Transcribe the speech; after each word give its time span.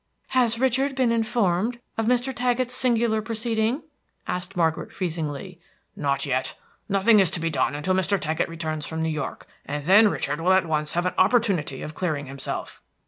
"Has 0.29 0.59
Richard 0.59 0.95
been 0.95 1.11
informed 1.11 1.79
of 1.95 2.07
Mr. 2.07 2.33
Taggett's 2.33 2.73
singular 2.73 3.21
proceeding?" 3.21 3.83
asked 4.25 4.57
Margaret, 4.57 4.91
freezingly. 4.91 5.59
"Not 5.95 6.25
yet; 6.25 6.55
nothing 6.89 7.19
is 7.19 7.29
to 7.29 7.39
be 7.39 7.51
done 7.51 7.75
until 7.75 7.93
Mr. 7.93 8.19
Taggett 8.19 8.47
returns 8.49 8.87
from 8.87 9.03
New 9.03 9.09
York, 9.11 9.45
and 9.63 9.85
then 9.85 10.07
Richard 10.09 10.41
will 10.41 10.53
at 10.53 10.65
once 10.65 10.93
have 10.93 11.05
an 11.05 11.13
opportunity 11.19 11.83
of 11.83 11.93
clearing 11.93 12.25
himself." 12.25 12.81